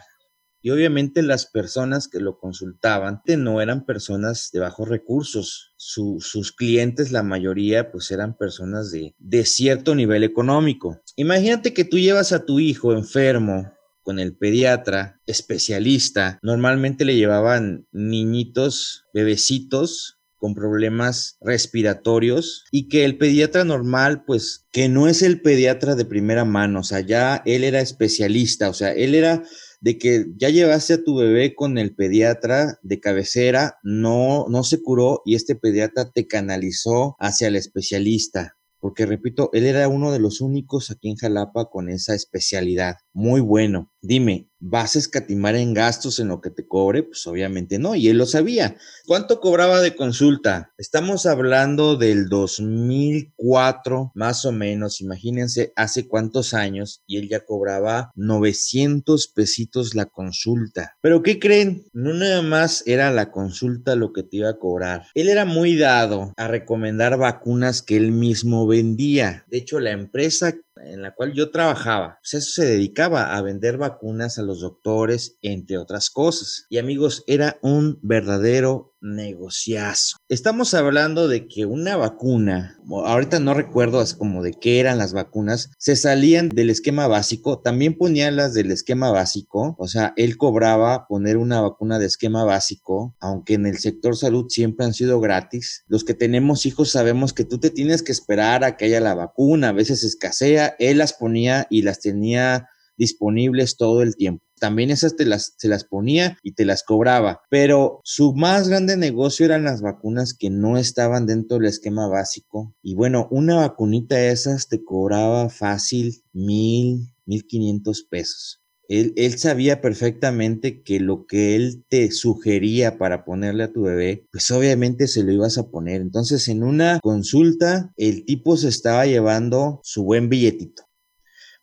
y 0.64 0.70
obviamente 0.70 1.22
las 1.22 1.44
personas 1.44 2.08
que 2.08 2.20
lo 2.20 2.38
consultaban 2.38 3.20
no 3.36 3.60
eran 3.60 3.84
personas 3.84 4.48
de 4.50 4.60
bajos 4.60 4.88
recursos. 4.88 5.74
sus 5.76 6.52
clientes, 6.52 7.12
la 7.12 7.22
mayoría, 7.22 7.92
pues 7.92 8.10
eran 8.10 8.34
personas 8.34 8.90
de, 8.90 9.14
de 9.18 9.44
cierto 9.44 9.94
nivel 9.94 10.24
económico. 10.24 11.02
Imagínate 11.16 11.74
que 11.74 11.84
tú 11.84 11.98
llevas 11.98 12.32
a 12.32 12.46
tu 12.46 12.60
hijo 12.60 12.94
enfermo 12.94 13.74
con 14.00 14.18
el 14.18 14.38
pediatra 14.38 15.20
especialista. 15.26 16.38
Normalmente 16.42 17.04
le 17.04 17.16
llevaban 17.16 17.86
niñitos, 17.92 19.04
bebecitos 19.12 20.18
con 20.44 20.54
problemas 20.54 21.38
respiratorios 21.40 22.64
y 22.70 22.88
que 22.88 23.04
el 23.04 23.18
pediatra 23.18 23.64
normal, 23.64 24.24
pues 24.26 24.66
que 24.72 24.88
no 24.88 25.08
es 25.08 25.22
el 25.22 25.40
pediatra 25.40 25.94
de 25.94 26.04
primera 26.04 26.44
mano, 26.44 26.80
o 26.80 26.82
sea, 26.84 27.00
ya 27.00 27.42
él 27.46 27.64
era 27.64 27.80
especialista, 27.80 28.68
o 28.68 28.74
sea, 28.74 28.92
él 28.92 29.14
era 29.14 29.42
de 29.84 29.98
que 29.98 30.32
ya 30.38 30.48
llevaste 30.48 30.94
a 30.94 31.04
tu 31.04 31.14
bebé 31.14 31.54
con 31.54 31.76
el 31.76 31.94
pediatra 31.94 32.78
de 32.82 33.00
cabecera, 33.00 33.76
no, 33.82 34.46
no 34.48 34.64
se 34.64 34.80
curó 34.80 35.20
y 35.26 35.34
este 35.34 35.56
pediatra 35.56 36.10
te 36.10 36.26
canalizó 36.26 37.16
hacia 37.18 37.48
el 37.48 37.56
especialista. 37.56 38.56
Porque 38.80 39.04
repito, 39.04 39.50
él 39.52 39.66
era 39.66 39.86
uno 39.88 40.10
de 40.10 40.20
los 40.20 40.40
únicos 40.40 40.90
aquí 40.90 41.10
en 41.10 41.16
Jalapa 41.16 41.66
con 41.66 41.90
esa 41.90 42.14
especialidad. 42.14 42.96
Muy 43.12 43.42
bueno. 43.42 43.92
Dime, 44.06 44.50
¿vas 44.60 44.96
a 44.96 44.98
escatimar 44.98 45.56
en 45.56 45.72
gastos 45.72 46.18
en 46.18 46.28
lo 46.28 46.42
que 46.42 46.50
te 46.50 46.68
cobre? 46.68 47.04
Pues 47.04 47.26
obviamente 47.26 47.78
no, 47.78 47.94
y 47.94 48.08
él 48.08 48.18
lo 48.18 48.26
sabía. 48.26 48.76
¿Cuánto 49.06 49.40
cobraba 49.40 49.80
de 49.80 49.96
consulta? 49.96 50.74
Estamos 50.76 51.24
hablando 51.24 51.96
del 51.96 52.28
2004, 52.28 54.12
más 54.14 54.44
o 54.44 54.52
menos, 54.52 55.00
imagínense 55.00 55.72
hace 55.74 56.06
cuántos 56.06 56.52
años, 56.52 57.02
y 57.06 57.16
él 57.16 57.30
ya 57.30 57.46
cobraba 57.46 58.12
900 58.14 59.28
pesitos 59.28 59.94
la 59.94 60.04
consulta. 60.04 60.98
Pero 61.00 61.22
¿qué 61.22 61.38
creen? 61.38 61.86
No 61.94 62.12
nada 62.12 62.42
más 62.42 62.82
era 62.86 63.10
la 63.10 63.30
consulta 63.30 63.96
lo 63.96 64.12
que 64.12 64.22
te 64.22 64.36
iba 64.36 64.50
a 64.50 64.58
cobrar. 64.58 65.06
Él 65.14 65.30
era 65.30 65.46
muy 65.46 65.78
dado 65.78 66.34
a 66.36 66.46
recomendar 66.46 67.16
vacunas 67.16 67.80
que 67.80 67.96
él 67.96 68.12
mismo 68.12 68.66
vendía. 68.66 69.46
De 69.48 69.56
hecho, 69.56 69.80
la 69.80 69.92
empresa 69.92 70.54
en 70.76 71.02
la 71.02 71.14
cual 71.14 71.32
yo 71.32 71.50
trabajaba, 71.50 72.18
pues 72.20 72.34
eso 72.34 72.62
se 72.62 72.66
dedicaba 72.66 73.34
a 73.34 73.40
vender 73.42 73.78
vacunas 73.78 73.93
a 74.02 74.42
los 74.42 74.60
doctores, 74.60 75.38
entre 75.42 75.78
otras 75.78 76.10
cosas. 76.10 76.66
Y 76.68 76.78
amigos, 76.78 77.24
era 77.26 77.58
un 77.62 77.98
verdadero 78.02 78.94
negociazo. 79.04 80.16
Estamos 80.28 80.72
hablando 80.72 81.28
de 81.28 81.46
que 81.46 81.66
una 81.66 81.96
vacuna, 81.96 82.78
ahorita 82.88 83.38
no 83.38 83.52
recuerdo 83.52 84.02
como 84.18 84.42
de 84.42 84.54
qué 84.54 84.80
eran 84.80 84.98
las 84.98 85.12
vacunas, 85.12 85.70
se 85.78 85.94
salían 85.94 86.48
del 86.48 86.70
esquema 86.70 87.06
básico, 87.06 87.60
también 87.60 87.98
ponían 87.98 88.36
las 88.36 88.54
del 88.54 88.70
esquema 88.70 89.10
básico, 89.10 89.76
o 89.78 89.88
sea, 89.88 90.14
él 90.16 90.38
cobraba 90.38 91.06
poner 91.06 91.36
una 91.36 91.60
vacuna 91.60 91.98
de 91.98 92.06
esquema 92.06 92.44
básico, 92.44 93.14
aunque 93.20 93.54
en 93.54 93.66
el 93.66 93.78
sector 93.78 94.16
salud 94.16 94.46
siempre 94.48 94.86
han 94.86 94.94
sido 94.94 95.20
gratis. 95.20 95.84
Los 95.86 96.04
que 96.04 96.14
tenemos 96.14 96.64
hijos 96.64 96.90
sabemos 96.90 97.34
que 97.34 97.44
tú 97.44 97.58
te 97.58 97.70
tienes 97.70 98.02
que 98.02 98.12
esperar 98.12 98.64
a 98.64 98.76
que 98.76 98.86
haya 98.86 99.00
la 99.00 99.14
vacuna, 99.14 99.68
a 99.68 99.72
veces 99.72 100.02
escasea, 100.02 100.76
él 100.78 100.98
las 100.98 101.12
ponía 101.12 101.66
y 101.68 101.82
las 101.82 102.00
tenía 102.00 102.68
disponibles 102.96 103.76
todo 103.76 104.02
el 104.02 104.16
tiempo 104.16 104.44
también 104.64 104.90
esas 104.90 105.14
te 105.16 105.26
las, 105.26 105.54
se 105.58 105.68
las 105.68 105.84
ponía 105.84 106.38
y 106.42 106.52
te 106.52 106.64
las 106.64 106.84
cobraba. 106.84 107.42
Pero 107.50 108.00
su 108.02 108.34
más 108.34 108.66
grande 108.66 108.96
negocio 108.96 109.44
eran 109.44 109.64
las 109.64 109.82
vacunas 109.82 110.32
que 110.32 110.48
no 110.48 110.78
estaban 110.78 111.26
dentro 111.26 111.58
del 111.58 111.66
esquema 111.66 112.08
básico. 112.08 112.74
Y 112.82 112.94
bueno, 112.94 113.28
una 113.30 113.56
vacunita 113.56 114.16
de 114.16 114.30
esas 114.30 114.68
te 114.68 114.82
cobraba 114.82 115.50
fácil 115.50 116.22
mil, 116.32 117.12
mil 117.26 117.46
quinientos 117.46 118.06
pesos. 118.08 118.62
Él, 118.88 119.12
él, 119.16 119.38
sabía 119.38 119.82
perfectamente 119.82 120.82
que 120.82 120.98
lo 120.98 121.26
que 121.26 121.56
él 121.56 121.84
te 121.88 122.10
sugería 122.10 122.96
para 122.96 123.26
ponerle 123.26 123.64
a 123.64 123.72
tu 123.72 123.82
bebé, 123.82 124.26
pues 124.32 124.50
obviamente 124.50 125.08
se 125.08 125.24
lo 125.24 125.32
ibas 125.32 125.58
a 125.58 125.68
poner. 125.68 126.00
Entonces 126.00 126.48
en 126.48 126.62
una 126.62 127.00
consulta, 127.02 127.92
el 127.98 128.24
tipo 128.24 128.58
se 128.58 128.68
estaba 128.68 129.04
llevando 129.04 129.80
su 129.82 130.04
buen 130.04 130.30
billetito. 130.30 130.84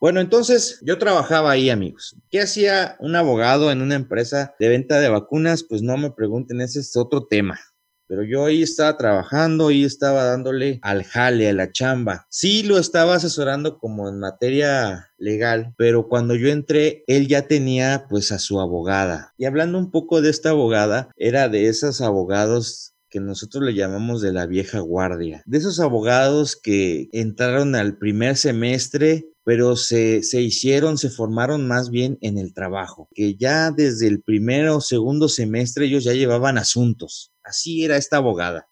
Bueno, 0.02 0.20
entonces 0.20 0.80
yo 0.82 0.98
trabajaba 0.98 1.52
ahí, 1.52 1.70
amigos. 1.70 2.16
¿Qué 2.32 2.42
hacía 2.42 2.96
un 3.00 3.16
abogado 3.16 3.72
en 3.72 3.84
una 3.84 3.94
empresa 3.94 4.56
de 4.60 4.68
venta 4.68 5.00
de 5.00 5.10
vacunas? 5.10 5.64
Pues 5.64 5.84
no 5.84 5.96
me 5.96 6.10
pregunten, 6.10 6.60
ese 6.60 6.80
es 6.80 6.98
otro 6.98 7.28
tema. 7.28 7.60
Pero 8.08 8.24
yo 8.24 8.46
ahí 8.46 8.64
estaba 8.64 8.98
trabajando 8.98 9.70
y 9.70 9.86
estaba 9.86 10.24
dándole 10.24 10.80
al 10.82 11.04
jale, 11.04 11.50
a 11.50 11.54
la 11.54 11.72
chamba. 11.72 12.26
Sí 12.32 12.64
lo 12.64 12.80
estaba 12.80 13.14
asesorando 13.14 13.78
como 13.78 14.10
en 14.10 14.18
materia 14.18 15.12
legal, 15.20 15.76
pero 15.78 16.08
cuando 16.08 16.34
yo 16.34 16.50
entré, 16.50 17.04
él 17.06 17.28
ya 17.28 17.48
tenía 17.48 18.08
pues 18.10 18.32
a 18.32 18.40
su 18.40 18.60
abogada. 18.60 19.36
Y 19.38 19.46
hablando 19.46 19.78
un 19.78 19.92
poco 19.92 20.24
de 20.24 20.32
esta 20.32 20.50
abogada, 20.50 21.12
era 21.16 21.48
de 21.48 21.68
esos 21.68 22.02
abogados 22.02 22.96
que 23.12 23.20
nosotros 23.20 23.64
le 23.64 23.76
llamamos 23.76 24.22
de 24.22 24.34
la 24.34 24.48
vieja 24.48 24.80
guardia. 24.80 25.44
De 25.46 25.60
esos 25.60 25.80
abogados 25.80 26.56
que 26.56 27.10
entraron 27.12 27.76
al 27.76 27.98
primer 27.98 28.38
semestre 28.38 29.31
pero 29.44 29.76
se, 29.76 30.24
se, 30.24 30.42
hicieron, 30.42 30.98
se 30.98 31.10
formaron 31.10 31.68
más 31.68 31.90
bien 31.90 32.18
en 32.22 32.38
el 32.38 32.54
trabajo, 32.54 33.10
que 33.14 33.36
ya 33.36 33.72
desde 33.72 34.08
el 34.08 34.22
primero 34.22 34.78
o 34.78 34.82
segundo 34.82 35.30
semestre 35.30 35.86
ellos 35.86 36.04
ya 36.04 36.14
llevaban 36.14 36.58
asuntos. 36.58 37.34
Así 37.44 37.84
era 37.84 37.98
esta 37.98 38.18
abogada. 38.18 38.68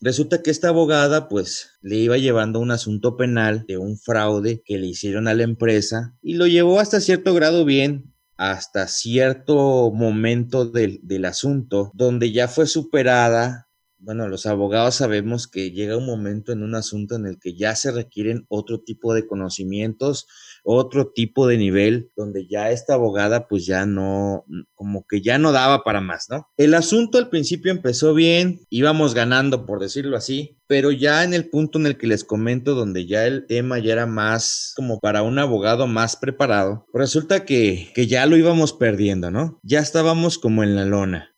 Resulta 0.00 0.42
que 0.42 0.50
esta 0.50 0.70
abogada 0.70 1.28
pues 1.28 1.70
le 1.80 1.94
iba 1.94 2.18
llevando 2.18 2.58
un 2.58 2.72
asunto 2.72 3.16
penal 3.16 3.64
de 3.68 3.78
un 3.78 3.96
fraude 3.96 4.60
que 4.64 4.76
le 4.78 4.88
hicieron 4.88 5.28
a 5.28 5.34
la 5.34 5.44
empresa 5.44 6.16
y 6.20 6.34
lo 6.34 6.48
llevó 6.48 6.80
hasta 6.80 7.00
cierto 7.00 7.34
grado 7.34 7.64
bien, 7.64 8.12
hasta 8.36 8.88
cierto 8.88 9.92
momento 9.92 10.66
del, 10.66 10.98
del 11.04 11.24
asunto, 11.24 11.92
donde 11.94 12.32
ya 12.32 12.48
fue 12.48 12.66
superada 12.66 13.68
bueno, 14.02 14.26
los 14.26 14.46
abogados 14.46 14.96
sabemos 14.96 15.46
que 15.46 15.70
llega 15.70 15.96
un 15.96 16.06
momento 16.06 16.50
en 16.50 16.64
un 16.64 16.74
asunto 16.74 17.14
en 17.14 17.26
el 17.26 17.38
que 17.38 17.54
ya 17.54 17.76
se 17.76 17.92
requieren 17.92 18.44
otro 18.48 18.80
tipo 18.80 19.14
de 19.14 19.28
conocimientos, 19.28 20.26
otro 20.64 21.12
tipo 21.12 21.46
de 21.46 21.56
nivel, 21.56 22.10
donde 22.16 22.48
ya 22.48 22.70
esta 22.72 22.94
abogada 22.94 23.46
pues 23.46 23.64
ya 23.64 23.86
no, 23.86 24.44
como 24.74 25.06
que 25.06 25.22
ya 25.22 25.38
no 25.38 25.52
daba 25.52 25.84
para 25.84 26.00
más, 26.00 26.26
¿no? 26.28 26.48
El 26.56 26.74
asunto 26.74 27.16
al 27.16 27.28
principio 27.28 27.70
empezó 27.70 28.12
bien, 28.12 28.60
íbamos 28.70 29.14
ganando, 29.14 29.66
por 29.66 29.80
decirlo 29.80 30.16
así, 30.16 30.58
pero 30.66 30.90
ya 30.90 31.22
en 31.22 31.32
el 31.32 31.48
punto 31.48 31.78
en 31.78 31.86
el 31.86 31.96
que 31.96 32.08
les 32.08 32.24
comento, 32.24 32.74
donde 32.74 33.06
ya 33.06 33.26
el 33.26 33.46
tema 33.46 33.78
ya 33.78 33.92
era 33.92 34.06
más 34.06 34.72
como 34.74 34.98
para 34.98 35.22
un 35.22 35.38
abogado 35.38 35.86
más 35.86 36.16
preparado, 36.16 36.86
resulta 36.92 37.44
que, 37.44 37.92
que 37.94 38.08
ya 38.08 38.26
lo 38.26 38.36
íbamos 38.36 38.72
perdiendo, 38.72 39.30
¿no? 39.30 39.60
Ya 39.62 39.78
estábamos 39.78 40.38
como 40.38 40.64
en 40.64 40.74
la 40.74 40.84
lona. 40.84 41.28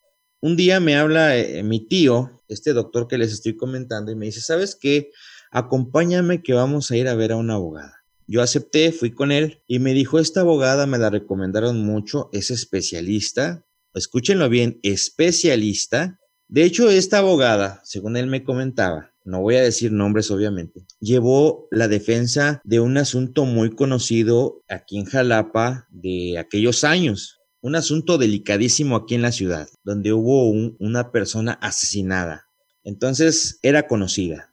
Un 0.41 0.57
día 0.57 0.79
me 0.79 0.95
habla 0.95 1.39
eh, 1.39 1.63
mi 1.63 1.87
tío, 1.87 2.34
este 2.49 2.73
doctor 2.73 3.09
que 3.09 3.19
les 3.19 3.33
estoy 3.33 3.57
comentando, 3.57 4.13
y 4.13 4.17
me 4.17 4.27
dice, 4.27 4.41
¿sabes 4.41 4.77
qué? 4.81 5.11
Acompáñame 5.51 6.43
que 6.43 6.53
vamos 6.53 6.91
a 6.91 6.97
ir 6.97 7.09
a 7.09 7.15
ver 7.15 7.33
a 7.33 7.37
una 7.37 7.55
abogada. 7.55 8.05
Yo 8.27 8.43
acepté, 8.43 8.91
fui 8.93 9.13
con 9.13 9.33
él 9.33 9.63
y 9.67 9.79
me 9.79 9.93
dijo, 9.93 10.19
esta 10.19 10.41
abogada 10.41 10.87
me 10.87 10.99
la 10.99 11.11
recomendaron 11.11 11.85
mucho, 11.85 12.31
es 12.33 12.51
especialista, 12.51 13.67
escúchenlo 13.95 14.49
bien, 14.49 14.81
especialista. 14.83 16.19
De 16.49 16.65
hecho, 16.65 16.91
esta 16.91 17.19
abogada, 17.19 17.81
según 17.85 18.17
él 18.17 18.27
me 18.27 18.43
comentaba, 18.43 19.13
no 19.25 19.41
voy 19.41 19.57
a 19.57 19.63
decir 19.63 19.93
nombres 19.93 20.31
obviamente, 20.31 20.87
llevó 21.01 21.69
la 21.71 21.89
defensa 21.89 22.61
de 22.65 22.81
un 22.81 22.97
asunto 22.97 23.45
muy 23.45 23.75
conocido 23.75 24.63
aquí 24.69 24.99
en 24.99 25.07
Jalapa 25.07 25.87
de 25.91 26.39
aquellos 26.39 26.85
años 26.85 27.41
un 27.65 27.77
asunto 27.77 28.19
delicadísimo 28.19 28.95
aquí 28.95 29.15
en 29.15 29.23
la 29.23 29.33
ciudad, 29.33 29.71
donde 29.85 30.13
hubo 30.13 30.51
una 30.51 31.11
persona 31.11 31.53
asesinada. 31.63 32.47
Entonces 32.83 33.59
era 33.63 33.87
conocida. 33.87 34.51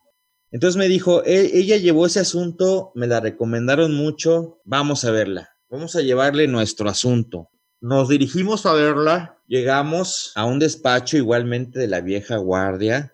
Entonces 0.50 0.78
me 0.78 0.88
dijo, 0.88 1.22
e, 1.26 1.58
ella 1.58 1.76
llevó 1.76 2.06
ese 2.06 2.22
asunto, 2.22 2.94
me 2.96 3.08
la 3.08 3.20
recomendaron 3.20 3.94
mucho, 3.94 4.62
vamos 4.64 5.04
a 5.04 5.12
verla, 5.12 5.50
vamos 5.70 5.98
a 5.98 6.02
llevarle 6.02 6.48
nuestro 6.48 6.90
asunto. 6.90 7.50
Nos 7.82 8.08
dirigimos 8.08 8.66
a 8.66 8.72
verla, 8.72 9.38
llegamos 9.46 10.32
a 10.36 10.46
un 10.46 10.60
despacho 10.60 11.18
igualmente 11.18 11.80
de 11.80 11.90
la 11.90 12.00
vieja 12.00 12.38
guardia, 12.38 13.14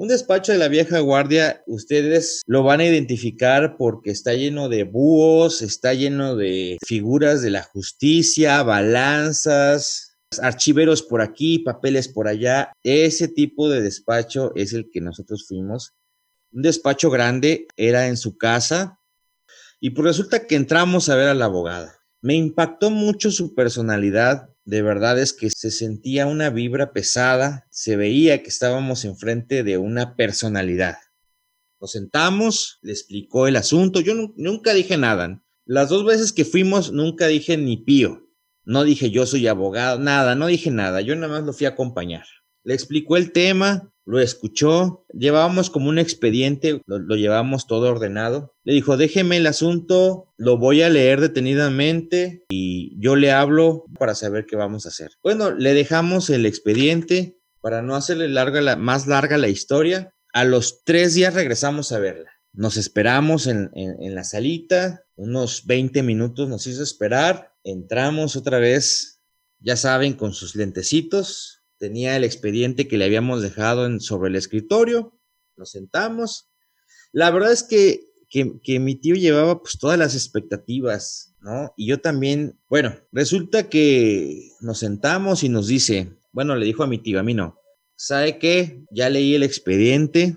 un 0.00 0.08
despacho 0.08 0.52
de 0.52 0.56
la 0.56 0.68
vieja 0.68 0.98
guardia, 1.00 1.62
ustedes 1.66 2.40
lo 2.46 2.62
van 2.62 2.80
a 2.80 2.86
identificar 2.86 3.76
porque 3.76 4.10
está 4.10 4.32
lleno 4.32 4.70
de 4.70 4.84
búhos, 4.84 5.60
está 5.60 5.92
lleno 5.92 6.36
de 6.36 6.78
figuras 6.82 7.42
de 7.42 7.50
la 7.50 7.64
justicia, 7.64 8.62
balanzas, 8.62 10.16
archiveros 10.40 11.02
por 11.02 11.20
aquí, 11.20 11.58
papeles 11.58 12.08
por 12.08 12.28
allá. 12.28 12.72
Ese 12.82 13.28
tipo 13.28 13.68
de 13.68 13.82
despacho 13.82 14.52
es 14.56 14.72
el 14.72 14.90
que 14.90 15.02
nosotros 15.02 15.44
fuimos. 15.46 15.92
Un 16.50 16.62
despacho 16.62 17.10
grande, 17.10 17.66
era 17.76 18.08
en 18.08 18.16
su 18.16 18.38
casa. 18.38 18.98
Y 19.80 19.90
pues 19.90 20.06
resulta 20.06 20.46
que 20.46 20.56
entramos 20.56 21.10
a 21.10 21.16
ver 21.16 21.28
a 21.28 21.34
la 21.34 21.44
abogada. 21.44 21.94
Me 22.22 22.36
impactó 22.36 22.88
mucho 22.88 23.30
su 23.30 23.54
personalidad, 23.54 24.48
de 24.64 24.82
verdad 24.82 25.18
es 25.18 25.32
que 25.32 25.50
se 25.50 25.70
sentía 25.70 26.26
una 26.26 26.50
vibra 26.50 26.92
pesada, 26.92 27.66
se 27.70 27.96
veía 27.96 28.42
que 28.42 28.48
estábamos 28.48 29.04
enfrente 29.04 29.62
de 29.62 29.78
una 29.78 30.16
personalidad. 30.16 30.96
Nos 31.80 31.92
sentamos, 31.92 32.78
le 32.82 32.92
explicó 32.92 33.46
el 33.46 33.56
asunto, 33.56 34.00
yo 34.00 34.14
nunca 34.36 34.74
dije 34.74 34.96
nada. 34.96 35.42
Las 35.64 35.88
dos 35.88 36.04
veces 36.04 36.32
que 36.32 36.44
fuimos 36.44 36.92
nunca 36.92 37.26
dije 37.26 37.56
ni 37.56 37.78
pío, 37.78 38.28
no 38.64 38.84
dije 38.84 39.10
yo 39.10 39.26
soy 39.26 39.46
abogado, 39.46 39.98
nada, 39.98 40.34
no 40.34 40.46
dije 40.46 40.70
nada, 40.70 41.00
yo 41.00 41.14
nada 41.16 41.32
más 41.32 41.44
lo 41.44 41.52
fui 41.52 41.66
a 41.66 41.70
acompañar. 41.70 42.26
Le 42.64 42.74
explicó 42.74 43.16
el 43.16 43.32
tema, 43.32 43.90
lo 44.10 44.18
escuchó, 44.18 45.04
llevábamos 45.12 45.70
como 45.70 45.88
un 45.88 45.98
expediente, 45.98 46.82
lo, 46.86 46.98
lo, 46.98 47.16
llevamos 47.16 47.66
todo 47.66 47.90
ordenado. 47.90 48.54
Le 48.64 48.74
dijo, 48.74 48.96
déjeme 48.96 49.36
el 49.36 49.46
asunto, 49.46 50.32
lo 50.36 50.58
voy 50.58 50.82
a 50.82 50.88
leer 50.88 51.20
detenidamente 51.20 52.44
y 52.48 52.98
yo 53.00 53.14
le 53.14 53.30
hablo 53.30 53.84
para 53.98 54.14
saber 54.14 54.46
qué 54.46 54.56
vamos 54.56 54.84
a 54.84 54.88
hacer. 54.88 55.12
Bueno, 55.22 55.52
le 55.52 55.74
dejamos 55.74 56.28
el 56.30 56.44
expediente 56.44 57.38
para 57.60 57.82
no 57.82 57.94
hacerle 57.94 58.28
larga 58.28 58.60
la, 58.60 58.76
más 58.76 59.06
larga 59.06 59.38
la 59.38 59.48
historia. 59.48 60.12
A 60.32 60.44
los 60.44 60.82
tres 60.84 61.14
días 61.14 61.34
regresamos 61.34 61.92
a 61.92 61.98
verla. 61.98 62.30
Nos 62.52 62.76
esperamos 62.76 63.46
en, 63.46 63.70
en, 63.74 64.02
en 64.02 64.14
la 64.14 64.24
salita, 64.24 65.04
unos 65.14 65.66
20 65.66 66.02
minutos 66.02 66.48
nos 66.48 66.66
hizo 66.66 66.82
esperar. 66.82 67.52
Entramos 67.62 68.34
otra 68.34 68.58
vez, 68.58 69.20
ya 69.60 69.76
saben, 69.76 70.14
con 70.14 70.32
sus 70.32 70.56
lentecitos, 70.56 71.59
tenía 71.80 72.14
el 72.16 72.24
expediente 72.24 72.86
que 72.86 72.98
le 72.98 73.06
habíamos 73.06 73.42
dejado 73.42 73.86
en, 73.86 74.00
sobre 74.00 74.28
el 74.28 74.36
escritorio, 74.36 75.18
nos 75.56 75.70
sentamos. 75.70 76.50
La 77.10 77.30
verdad 77.30 77.52
es 77.52 77.62
que, 77.64 78.04
que, 78.28 78.78
mi 78.78 78.94
tío 78.94 79.16
llevaba 79.16 79.60
pues 79.60 79.78
todas 79.78 79.98
las 79.98 80.14
expectativas 80.14 81.30
¿no? 81.40 81.72
Y 81.74 81.86
yo 81.86 82.00
también, 82.00 82.60
bueno, 82.68 82.94
resulta 83.12 83.70
que 83.70 84.52
nos 84.60 84.78
sentamos 84.78 85.42
y 85.42 85.48
nos 85.48 85.66
dice, 85.68 86.12
bueno, 86.32 86.54
le 86.54 86.66
dijo 86.66 86.82
a 86.82 86.86
mi 86.86 86.98
tío, 86.98 87.18
a 87.18 87.22
mí 87.22 87.32
no, 87.32 87.58
¿sabe 87.96 88.38
qué? 88.38 88.84
Ya 88.90 89.08
leí 89.08 89.34
el 89.34 89.42
expediente, 89.42 90.36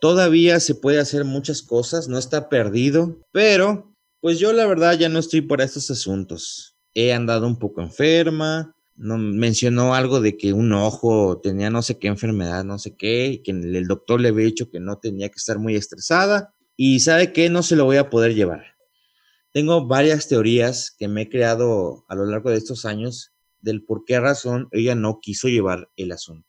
todavía 0.00 0.58
se 0.58 0.74
puede 0.74 0.98
hacer 0.98 1.24
muchas 1.24 1.62
cosas, 1.62 2.08
no 2.08 2.18
está 2.18 2.48
perdido, 2.48 3.20
pero 3.30 3.94
pues 4.20 4.40
yo 4.40 4.52
la 4.52 4.66
verdad 4.66 4.98
ya 4.98 5.08
no 5.08 5.20
estoy 5.20 5.42
para 5.42 5.62
estos 5.62 5.90
asuntos. 5.92 6.76
He 6.92 7.12
andado 7.12 7.46
un 7.46 7.58
poco 7.58 7.82
enferma, 7.82 8.74
no, 8.96 9.18
mencionó 9.18 9.94
algo 9.94 10.20
de 10.20 10.36
que 10.36 10.52
un 10.52 10.72
ojo 10.72 11.40
tenía 11.40 11.70
no 11.70 11.82
sé 11.82 11.98
qué 11.98 12.08
enfermedad, 12.08 12.64
no 12.64 12.78
sé 12.78 12.96
qué, 12.96 13.26
y 13.26 13.42
que 13.42 13.52
el 13.52 13.86
doctor 13.86 14.20
le 14.20 14.28
había 14.28 14.46
dicho 14.46 14.70
que 14.70 14.80
no 14.80 14.98
tenía 14.98 15.28
que 15.28 15.38
estar 15.38 15.58
muy 15.58 15.76
estresada, 15.76 16.54
y 16.76 17.00
sabe 17.00 17.32
que 17.32 17.50
no 17.50 17.62
se 17.62 17.76
lo 17.76 17.84
voy 17.84 17.96
a 17.96 18.10
poder 18.10 18.34
llevar. 18.34 18.64
Tengo 19.52 19.86
varias 19.86 20.28
teorías 20.28 20.90
que 20.90 21.08
me 21.08 21.22
he 21.22 21.28
creado 21.28 22.04
a 22.08 22.14
lo 22.14 22.24
largo 22.24 22.50
de 22.50 22.56
estos 22.56 22.86
años 22.86 23.32
del 23.60 23.84
por 23.84 24.04
qué 24.04 24.18
razón 24.18 24.68
ella 24.72 24.94
no 24.94 25.20
quiso 25.20 25.48
llevar 25.48 25.90
el 25.96 26.12
asunto. 26.12 26.48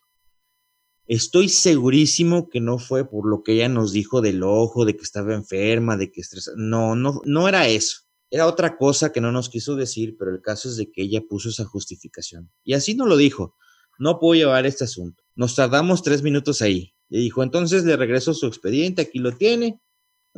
Estoy 1.05 1.50
segurísimo 1.50 2.50
que 2.50 2.62
no 2.62 2.79
fue 2.79 3.09
por 3.09 3.29
lo 3.29 3.43
que 3.43 3.53
ella 3.53 3.67
nos 3.67 3.91
dijo 3.91 4.21
del 4.21 4.41
ojo, 4.41 4.85
de 4.85 4.95
que 4.95 5.03
estaba 5.03 5.33
enferma, 5.33 5.97
de 5.97 6.12
que 6.12 6.21
estresada. 6.21 6.55
No, 6.57 6.95
no, 6.95 7.21
no 7.25 7.50
era 7.50 7.67
eso. 7.67 8.02
Era 8.34 8.48
otra 8.48 8.78
cosa 8.78 9.12
que 9.12 9.22
no 9.22 9.32
nos 9.32 9.48
quiso 9.50 9.75
decir, 9.75 10.16
pero 10.18 10.32
el 10.32 10.42
caso 10.42 10.68
es 10.70 10.78
de 10.78 10.92
que 10.92 11.04
ella 11.04 11.22
puso 11.30 11.50
esa 11.50 11.66
justificación. 11.66 12.50
Y 12.63 12.74
así 12.74 12.96
nos 12.96 13.08
lo 13.08 13.16
dijo. 13.16 13.56
No 14.00 14.20
puedo 14.20 14.34
llevar 14.34 14.66
este 14.66 14.86
asunto. 14.86 15.24
Nos 15.36 15.56
tardamos 15.56 16.02
tres 16.02 16.24
minutos 16.24 16.62
ahí. 16.63 16.96
Le 17.10 17.20
dijo, 17.20 17.44
entonces 17.44 17.84
le 17.84 17.96
regreso 17.96 18.34
su 18.34 18.48
expediente, 18.48 19.04
aquí 19.04 19.20
lo 19.20 19.34
tiene. 19.34 19.80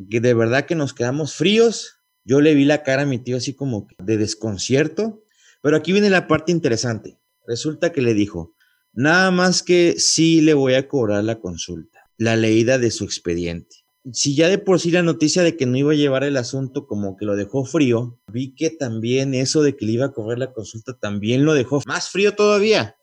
Que 0.09 0.19
de 0.19 0.33
verdad 0.33 0.65
que 0.65 0.75
nos 0.75 0.93
quedamos 0.93 1.35
fríos 1.35 1.95
yo 2.25 2.41
le 2.41 2.55
vi 2.55 2.65
la 2.65 2.81
cara 2.81 3.03
a 3.03 3.05
mi 3.05 3.19
tío 3.19 3.37
así 3.37 3.53
como 3.53 3.87
de 3.99 4.17
desconcierto, 4.17 5.23
pero 5.61 5.77
aquí 5.77 5.91
viene 5.91 6.09
la 6.09 6.27
parte 6.27 6.51
interesante. 6.51 7.19
Resulta 7.45 7.91
que 7.91 8.01
le 8.01 8.15
dijo, 8.15 8.55
nada 8.93 9.29
más 9.29 9.61
que 9.61 9.93
sí 9.99 10.41
le 10.41 10.55
voy 10.55 10.73
a 10.73 10.87
cobrar 10.87 11.23
la 11.23 11.39
consulta, 11.39 12.09
la 12.17 12.35
leída 12.35 12.79
de 12.79 12.89
su 12.89 13.03
expediente. 13.03 13.84
Si 14.13 14.35
ya 14.35 14.49
de 14.49 14.59
por 14.59 14.79
sí 14.79 14.91
la 14.91 15.01
noticia 15.01 15.41
de 15.41 15.57
que 15.57 15.65
no 15.65 15.77
iba 15.77 15.91
a 15.91 15.95
llevar 15.95 16.23
el 16.23 16.37
asunto 16.37 16.85
como 16.85 17.17
que 17.17 17.25
lo 17.25 17.35
dejó 17.35 17.65
frío, 17.65 18.19
vi 18.31 18.53
que 18.53 18.69
también 18.69 19.33
eso 19.33 19.63
de 19.63 19.75
que 19.75 19.85
le 19.85 19.93
iba 19.93 20.05
a 20.05 20.11
cobrar 20.11 20.37
la 20.37 20.53
consulta 20.53 20.97
también 20.99 21.43
lo 21.43 21.55
dejó 21.55 21.81
más 21.87 22.09
frío 22.09 22.35
todavía. 22.35 22.97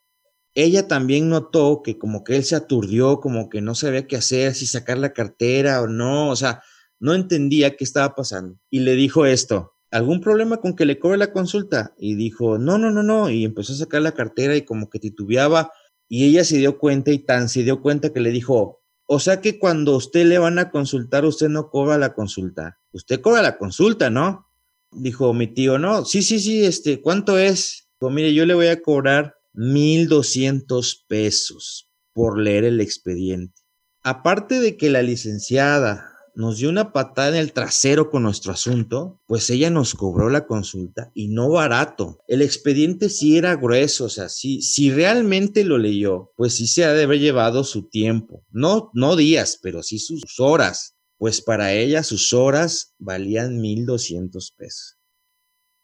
Ella 0.55 0.87
también 0.87 1.29
notó 1.29 1.83
que 1.83 1.99
como 1.99 2.23
que 2.23 2.37
él 2.37 2.45
se 2.45 2.55
aturdió, 2.55 3.19
como 3.21 3.49
que 3.49 3.61
no 3.61 3.75
sabía 3.75 4.07
qué 4.07 4.17
hacer, 4.17 4.55
si 4.55 4.67
sacar 4.67 4.99
la 4.99 5.13
cartera 5.13 5.83
o 5.83 5.89
no, 5.89 6.29
o 6.31 6.37
sea, 6.37 6.63
no 7.01 7.15
entendía 7.15 7.75
qué 7.77 7.83
estaba 7.83 8.15
pasando 8.15 8.59
y 8.71 8.81
le 8.81 8.95
dijo 8.95 9.27
esto, 9.27 9.75
¿algún 9.91 10.21
problema 10.21 10.59
con 10.59 10.77
que 10.77 10.85
le 10.85 11.01
cobre 11.01 11.19
la 11.19 11.33
consulta? 11.33 11.95
Y 11.99 12.15
dijo, 12.15 12.59
no, 12.59 12.79
no, 12.79 12.93
no, 12.93 13.03
no, 13.03 13.29
y 13.29 13.45
empezó 13.45 13.73
a 13.73 13.77
sacar 13.77 14.03
la 14.03 14.13
cartera 14.13 14.55
y 14.55 14.63
como 14.63 14.89
que 14.89 15.01
titubeaba 15.01 15.73
y 16.09 16.27
ella 16.27 16.45
se 16.45 16.59
dio 16.59 16.79
cuenta 16.79 17.11
y 17.11 17.19
tan 17.19 17.49
se 17.49 17.65
dio 17.65 17.81
cuenta 17.81 18.13
que 18.13 18.21
le 18.21 18.31
dijo, 18.31 18.82
o 19.07 19.19
sea 19.19 19.41
que 19.41 19.59
cuando 19.59 19.97
usted 19.97 20.27
le 20.27 20.39
van 20.39 20.59
a 20.59 20.71
consultar, 20.71 21.25
usted 21.25 21.49
no 21.49 21.71
cobra 21.71 21.99
la 21.99 22.15
consulta, 22.15 22.79
usted 22.93 23.21
cobra 23.21 23.43
la 23.43 23.59
consulta, 23.59 24.11
¿no? 24.11 24.49
Dijo 24.91 25.33
mi 25.33 25.47
tío, 25.47 25.79
no, 25.79 26.05
sí, 26.05 26.23
sí, 26.23 26.39
sí, 26.39 26.65
este, 26.65 27.01
¿cuánto 27.01 27.39
es? 27.39 27.89
Pues 27.99 28.13
mire, 28.15 28.35
yo 28.35 28.47
le 28.47 28.55
voy 28.55 28.69
a 28.69 28.83
cobrar 28.83 29.37
mil 29.53 30.09
doscientos 30.09 31.05
pesos 31.09 31.91
por 32.13 32.39
leer 32.39 32.65
el 32.65 32.81
expediente. 32.81 33.63
Aparte 34.03 34.61
de 34.61 34.77
que 34.77 34.91
la 34.91 35.03
licenciada 35.03 36.12
nos 36.35 36.59
dio 36.59 36.69
una 36.69 36.93
patada 36.93 37.29
en 37.31 37.37
el 37.37 37.53
trasero 37.53 38.11
con 38.11 38.23
nuestro 38.23 38.53
asunto, 38.53 39.21
pues 39.27 39.51
ella 39.51 39.71
nos 39.71 39.95
cobró 39.95 40.31
la 40.31 40.47
consulta 40.47 41.11
y 41.15 41.29
no 41.29 41.49
barato. 41.51 42.19
El 42.29 42.43
expediente 42.43 43.09
sí 43.09 43.37
era 43.37 43.57
grueso, 43.57 44.07
o 44.07 44.09
sea, 44.09 44.29
sí, 44.29 44.63
si 44.63 44.91
realmente 44.91 45.65
lo 45.65 45.79
leyó, 45.79 46.33
pues 46.37 46.55
sí 46.55 46.67
se 46.67 46.85
ha 46.85 46.93
de 46.93 47.05
haber 47.05 47.21
llevado 47.21 47.65
su 47.65 47.89
tiempo. 47.89 48.45
No, 48.51 48.91
no 48.95 49.17
días, 49.17 49.59
pero 49.63 49.83
sí 49.83 49.99
sus 49.99 50.23
horas. 50.39 50.97
Pues 51.19 51.41
para 51.41 51.73
ella 51.73 52.03
sus 52.03 52.33
horas 52.33 52.95
valían 52.99 53.61
1.200 53.61 54.55
pesos. 54.57 54.99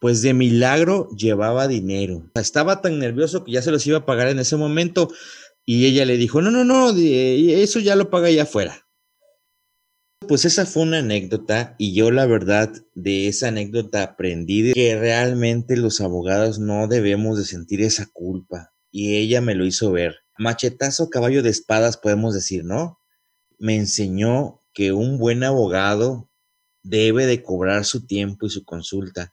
Pues 0.00 0.22
de 0.22 0.34
milagro 0.34 1.08
llevaba 1.16 1.68
dinero. 1.68 2.30
Estaba 2.34 2.80
tan 2.80 2.98
nervioso 2.98 3.44
que 3.44 3.52
ya 3.52 3.62
se 3.62 3.70
los 3.70 3.86
iba 3.86 3.98
a 3.98 4.06
pagar 4.06 4.28
en 4.28 4.38
ese 4.40 4.56
momento 4.56 5.08
y 5.64 5.86
ella 5.86 6.06
le 6.06 6.16
dijo, 6.16 6.40
no, 6.40 6.50
no, 6.50 6.64
no, 6.64 6.96
eso 6.96 7.78
ya 7.78 7.94
lo 7.94 8.08
paga 8.08 8.28
allá 8.28 8.44
afuera. 8.44 8.87
Pues 10.26 10.44
esa 10.44 10.66
fue 10.66 10.82
una 10.82 10.98
anécdota 10.98 11.76
y 11.78 11.94
yo 11.94 12.10
la 12.10 12.26
verdad 12.26 12.72
de 12.94 13.28
esa 13.28 13.48
anécdota 13.48 14.02
aprendí 14.02 14.72
que 14.72 14.98
realmente 14.98 15.76
los 15.76 16.00
abogados 16.00 16.58
no 16.58 16.88
debemos 16.88 17.38
de 17.38 17.44
sentir 17.44 17.82
esa 17.82 18.06
culpa 18.12 18.74
y 18.90 19.16
ella 19.16 19.40
me 19.40 19.54
lo 19.54 19.64
hizo 19.64 19.92
ver. 19.92 20.16
Machetazo 20.36 21.08
caballo 21.08 21.42
de 21.42 21.50
espadas 21.50 21.96
podemos 21.96 22.34
decir, 22.34 22.64
¿no? 22.64 22.98
Me 23.58 23.76
enseñó 23.76 24.60
que 24.74 24.92
un 24.92 25.18
buen 25.18 25.44
abogado 25.44 26.30
debe 26.82 27.26
de 27.26 27.42
cobrar 27.42 27.84
su 27.84 28.06
tiempo 28.06 28.46
y 28.46 28.50
su 28.50 28.64
consulta. 28.64 29.32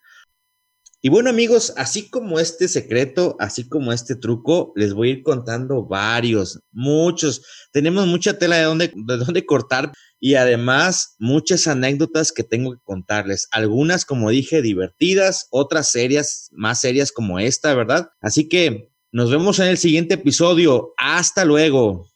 Y 1.06 1.10
bueno 1.10 1.30
amigos, 1.30 1.72
así 1.78 2.10
como 2.10 2.40
este 2.40 2.68
secreto, 2.68 3.36
así 3.40 3.70
como 3.70 3.94
este 3.94 4.16
truco, 4.16 4.74
les 4.76 4.96
voy 4.96 5.10
a 5.10 5.12
ir 5.12 5.22
contando 5.22 5.86
varios, 5.86 6.60
muchos. 6.72 7.44
Tenemos 7.72 8.08
mucha 8.08 8.40
tela 8.40 8.56
de 8.56 8.64
dónde, 8.64 8.92
de 8.92 9.18
dónde 9.18 9.46
cortar 9.46 9.94
y 10.20 10.34
además 10.34 11.14
muchas 11.20 11.68
anécdotas 11.68 12.32
que 12.32 12.42
tengo 12.42 12.74
que 12.74 12.82
contarles. 12.84 13.48
Algunas, 13.52 14.04
como 14.04 14.32
dije, 14.32 14.64
divertidas, 14.64 15.46
otras 15.52 15.92
serias, 15.92 16.50
más 16.52 16.82
serias 16.82 17.12
como 17.12 17.38
esta, 17.38 17.76
¿verdad? 17.76 18.10
Así 18.20 18.50
que 18.50 18.90
nos 19.12 19.30
vemos 19.30 19.60
en 19.60 19.68
el 19.68 19.78
siguiente 19.78 20.16
episodio. 20.16 20.96
Hasta 20.98 21.46
luego. 21.46 22.08